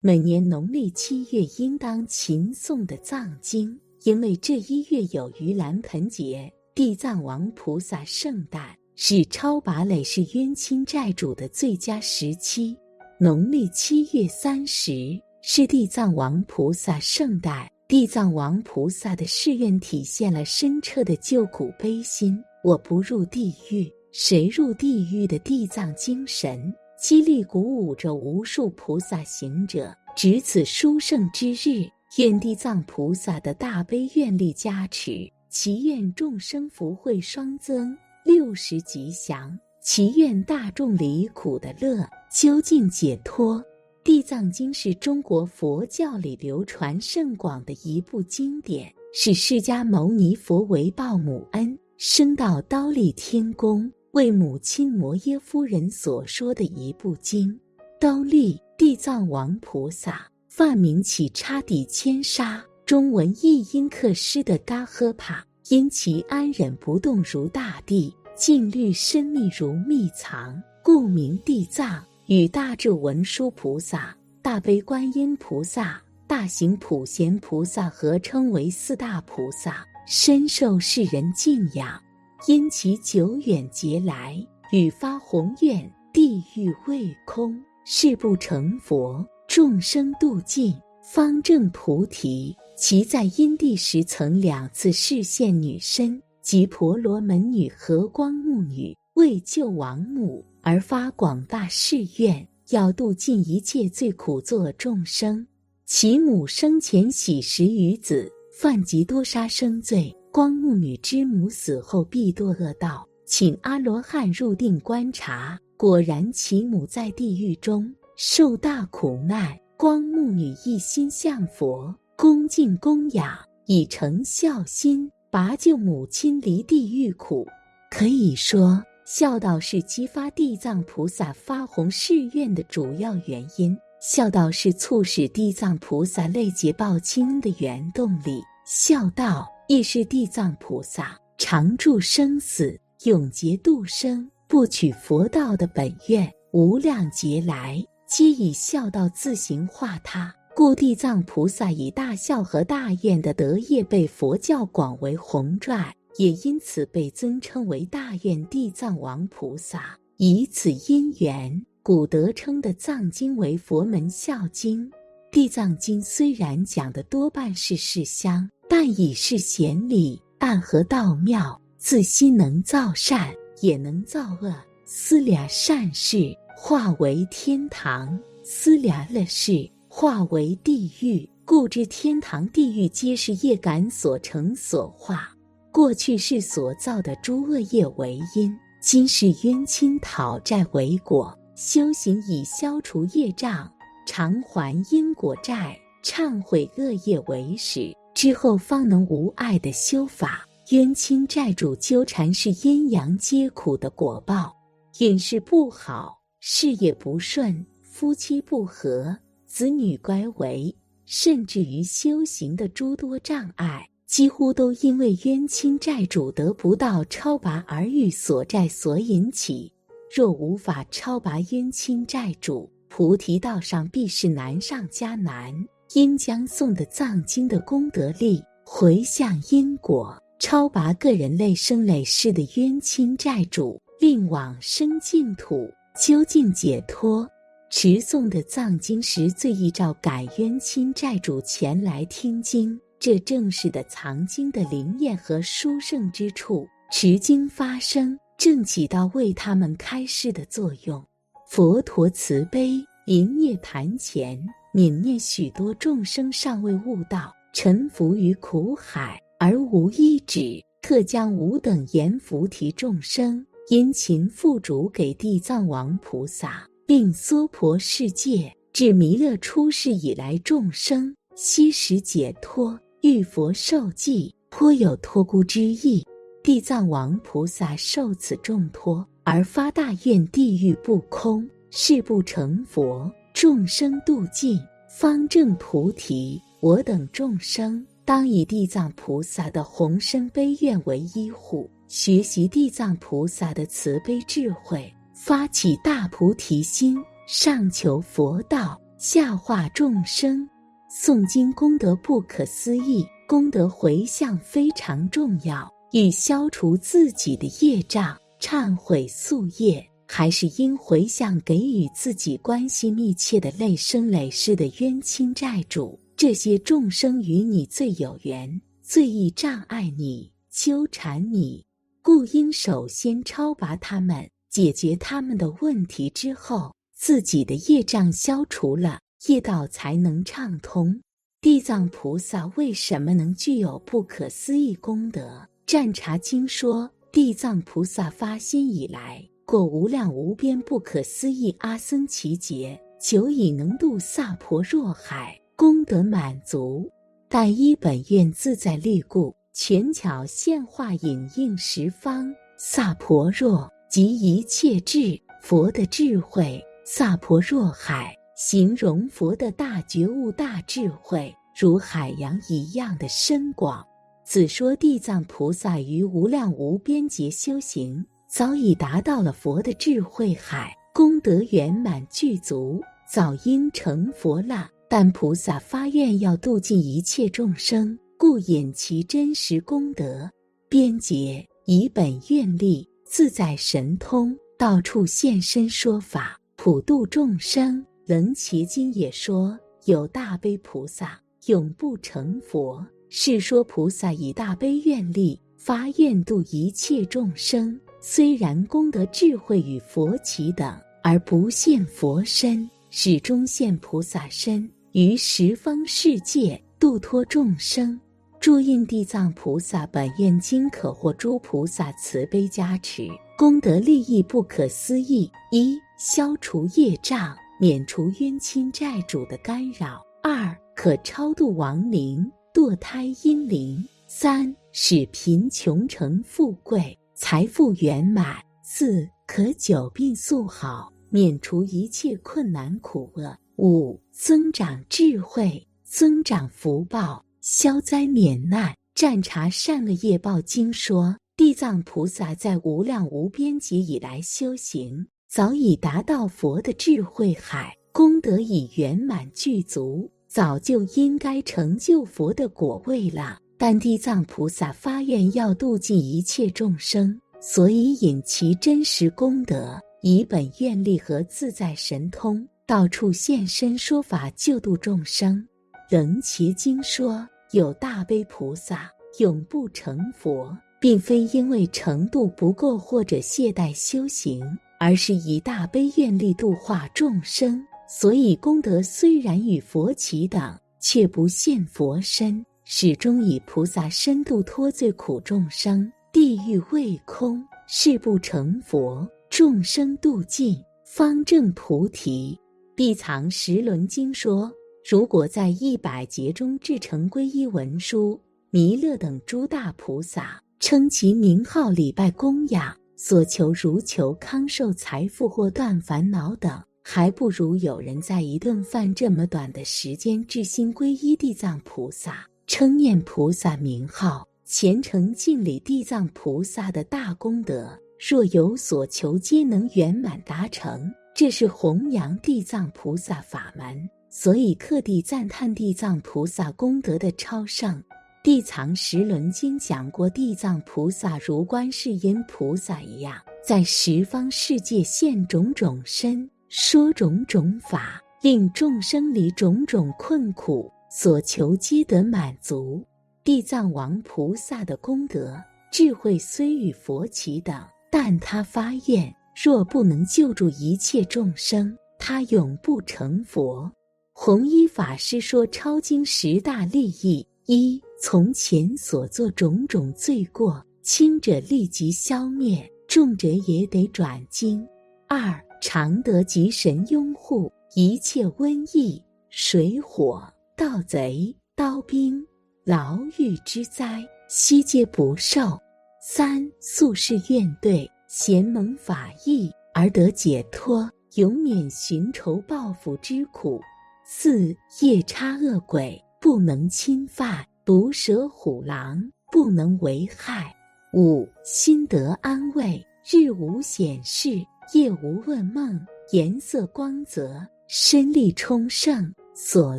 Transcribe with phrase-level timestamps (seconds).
[0.00, 12.76] 每年农历七月应当勤诵的藏经，因为这一月有盂兰盆节、地藏王菩萨圣诞，是超拔累世冤亲债主的最佳时期。
[13.18, 22.40] 农历七月三十是地藏王菩萨圣诞，地藏王菩萨的誓愿体现了深彻的救苦悲心。
[22.62, 26.72] 我不入地狱，谁入地狱的地藏精神。
[27.00, 43.64] 激励鼓舞着无数菩萨行者，值此殊胜之日，愿地藏菩萨的大悲愿力加持，祈愿众生福慧双增，六十吉祥，祈愿大众离苦的乐，究竟解脱。
[44.02, 53.88] 地藏经是中国佛教里流传甚广的一部经典，是释迦牟尼佛为报母恩，升到刀立天宫。
[54.18, 57.56] 为母亲摩耶夫人所说的一部经，
[58.00, 72.04] 刀立地藏王菩萨，梵名起叉底千沙，中文译音克诗的嘎呵帕，因其安忍不动如大地，静虑深密如密藏，故名地藏。
[72.26, 82.02] 与大智文殊菩萨、大悲观音菩萨、大行普贤菩萨合称为四大菩萨，深受世人敬仰。
[82.46, 84.34] 因其久远劫来，
[84.70, 90.72] 与发宏愿，地狱未空，誓不成佛，众生度尽，
[91.02, 92.54] 方正菩提。
[92.76, 105.44] 其在因地时曾两次示现女身，即婆罗门女和光目女，为救亡母而发广大誓愿，要度尽一切最苦作众生。
[105.86, 110.14] 其母生前喜食鱼子，犯极多杀生罪。
[110.38, 119.58] 光目女之母死后必堕恶道，请阿罗汉入定观察，果然其母在地狱中受大苦难。
[119.76, 127.44] 光目女一心向佛，恭敬供养，以成孝心，拔救母亲离地狱苦。
[127.90, 138.40] 可以说，孝道是激发地藏菩萨发宏誓愿的主要原因，孝道是促使地藏菩萨累劫报亲的原动力。
[138.64, 139.44] 孝道。
[139.70, 142.74] 亦是地藏菩萨常住生死、
[143.04, 146.26] 永劫度生、不取佛道的本愿。
[146.52, 159.98] 无量劫来，皆以孝道自行化他，故地藏菩萨以大孝和大愿的德业被佛教广为弘传，也因此被尊称为大愿地藏王菩萨。
[160.16, 164.90] 以此因缘，古德称的藏经为佛门孝经。
[165.30, 168.48] 地藏经虽然讲的多半是世相。
[168.68, 174.54] 但已是贤理，暗合道妙，自心能造善，也能造恶。
[174.84, 178.08] 思俩善事，化为天堂；
[178.44, 181.28] 思俩乐事，化为地狱。
[181.44, 185.30] 故知天堂、地狱皆是业感所成所化。
[185.72, 191.36] 过去世所造的诸恶业为因，今世冤亲讨债为果。
[191.56, 193.70] 修行以消除业障，
[194.06, 197.92] 偿还因果债，忏悔恶业为始。
[198.18, 204.52] 之后方能无碍的修法，冤亲债主纠缠是阴阳皆苦的果报。
[204.98, 210.74] 运势不好，事业不顺，夫妻不和，子女乖违，
[211.06, 219.72] 甚至于修行的诸多障碍，几乎都因为冤亲债主得不到超拔而遇所债所引起。
[220.12, 225.54] 若无法超拔冤亲债主，菩提道上必是难上加难。
[225.94, 237.28] 应将诵的藏经的功德力回向因果，超拔个人累生累世的冤亲债主，令往生净土，究竟解脱。
[237.70, 246.66] 持诵的藏经时，最易召感冤亲债主前来听经，这正是的藏经的灵验和殊胜之处。
[246.90, 251.04] 持经发声，正起到为他们开示的作用。
[251.50, 254.42] 佛陀慈悲，临涅盘前。
[254.74, 276.04] 泯灭许多众生尚未悟道，沉浮于苦海而无一止，特将吾等阎浮提众生殷勤付嘱给地藏王菩萨，并娑婆世界至弥勒出世以来众生，悉时解脱，遇佛受记，颇有托孤之意。
[276.42, 286.42] 地藏王菩萨受此重托，而发大愿：地狱不空，誓不成佛，众生度尽，方正菩提。
[286.58, 296.98] 我等众生当以地藏菩萨的宏深悲愿为依护，学习地藏菩萨的慈悲智慧，发起大菩提心，
[297.28, 300.44] 上求佛道，下化众生。
[300.90, 305.72] 诵经功德不可思议，功德回向非常重要。
[305.92, 316.00] 以消除自己的业障、忏悔宿业，还是应回向给予自己关系密切的累生累世的冤亲债主？
[316.16, 321.64] 这些众生与你最有缘，最易障碍你、纠缠你，
[322.02, 330.98] 故应首先超拔他们，解决他们的问题之后，自己的业障消除了，业道才能畅通。
[331.40, 335.20] 地藏菩萨为什么能具有不可思议功德？
[335.64, 346.86] 《占察经》说，地藏菩萨发心以来，过无量无边不可思议阿僧祇劫，久已能度萨婆若海，功德满足。
[347.30, 363.82] 但依本愿自在力故，权巧现化引应十方萨婆若及一切智佛的智慧，萨婆若海形容佛的大觉悟、大智慧，如海洋一样的深广。
[364.26, 372.78] 此说地藏菩萨于无量无边劫修行，早已达到了佛的智慧海，功德圆满具足，
[373.10, 374.68] 早应成佛了。
[374.86, 380.30] 但菩萨发愿要度尽一切众生，故引其真实功德。
[380.68, 387.82] 边劫以本愿力，自在神通，到处现身说法，普度众生。
[388.04, 392.86] 楞伽经也说，有大悲菩萨永不成佛。
[393.08, 400.72] 是说菩萨以大悲愿力发愿度一切众生，虽然功德智慧与佛齐等，
[401.02, 407.98] 而不现佛身，始终现菩萨身于十方世界度脱众生。
[408.40, 415.28] 注印地藏菩萨本愿经可获诸菩萨慈悲加持，功德利益不可思议。
[415.50, 422.30] 一消除业障，免除冤亲债主的干扰；二可超度亡灵。
[422.54, 438.72] 堕胎阴灵，三使贫穷成富贵，财富圆满；四可久病速好，免除一切困难苦厄；五增长智慧，增长福报，消灾免难。
[438.94, 450.08] 占察善恶业报经说，地藏菩萨在无量无边劫以来修行，早已达到佛的智慧海，功德已圆满具足。
[450.28, 465.44] 早就应该成就佛的果位了，但地藏菩萨发愿要度尽一切众生，所以引其真实功德，以本愿力和自在神通，到处现身说法救度众生。
[465.90, 468.88] 楞伽经说，有大悲菩萨
[469.18, 474.40] 永不成佛，并非因为程度不够或者懈怠修行，
[474.78, 477.60] 而是以大悲愿力度化众生。
[477.88, 485.90] 所以功德虽然与佛齐等，却不现佛身，始终以菩萨深度脱罪苦众生。
[486.12, 489.08] 地狱未空，誓不成佛。
[489.30, 490.54] 众生度尽，
[490.84, 492.38] 方正菩提。
[492.76, 494.52] 必藏十轮经说：
[494.86, 506.62] 如果在一百劫中制成皈依文书，弥勒等诸大菩萨称其名号礼拜供养，所求如求康寿财富或断烦恼等。
[506.84, 517.78] 还不如有人在一顿饭这么短的时间，至心皈依地藏菩萨，称念菩萨名号，虔诚敬礼地藏菩萨的大功德。
[518.00, 520.90] 若有所求，皆能圆满达成。
[521.14, 527.80] 这是弘扬地藏菩萨法门，所以特地赞叹地藏菩萨功德的超胜。
[528.24, 533.14] 地藏十轮经讲过，地藏菩萨如观世音菩萨一样，
[533.44, 536.28] 在十方世界现种种身。
[536.48, 542.84] 说种种法，令众生离种种困苦，所求皆得满足。
[543.24, 545.36] 地藏王菩萨的功德
[545.70, 553.70] 智慧虽与佛齐等，但他发愿，若不能救助一切众生，他永不成佛。
[554.14, 564.66] 弘一法师说，超经十大利益：一、从前所做种种罪过，轻者立即消灭，重者也得转经；
[565.06, 570.26] 二、常得吉神拥护，一切瘟疫、水火、
[570.58, 572.20] 盗贼、刀兵、
[572.64, 575.56] 牢狱之灾，悉皆不受。
[576.02, 583.60] 三宿世怨怼，贤蒙法益而得解脱，永免寻仇报复之苦。
[584.04, 589.00] 四夜叉恶鬼不能侵犯，毒蛇虎狼
[589.30, 590.52] 不能为害。
[590.92, 594.30] 五心得安慰，日无显示，
[594.74, 599.78] 夜无问梦，颜色光泽，身力充盛，所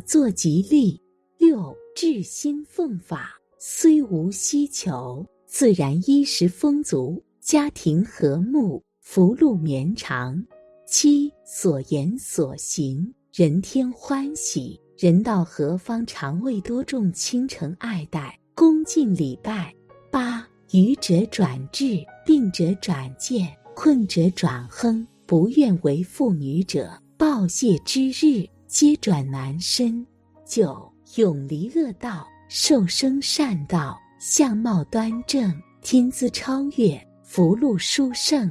[0.00, 0.98] 作吉利。
[1.36, 10.42] 六至心奉法，虽无希求，自然衣食丰足，家庭和睦，福禄绵长。
[10.86, 19.74] 七所言所行，人天欢喜，人到何方，常为多众倾城爱戴，恭敬礼拜。
[20.10, 30.06] 八愚者转智，病者转健，困者转亨，不愿为妇女者，报谢之日，皆转男身。
[30.46, 38.48] 九永离恶道，受生善道，相貌端正，天资超越，福禄殊胜。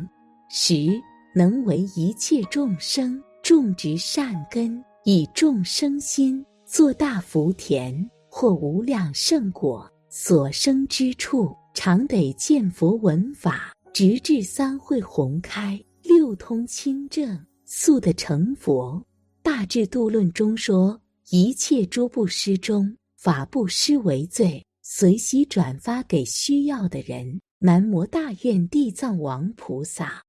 [0.50, 1.02] 十
[1.34, 9.90] 能为一切众生种植善根，以众生心做大福田，获无量圣果。
[10.10, 11.56] 所生之处。
[11.74, 19.02] 常得见佛闻法，直至三会宏开，六通清正，速得成佛。
[19.51, 21.01] 大智度论中说，
[21.32, 27.41] 一切诸不施中，法不施为最，随喜转发给需要的人。
[27.58, 30.24] 南无大愿地藏王菩萨。